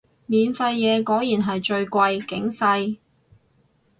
[0.25, 2.97] 免費嘢果然係最貴，警世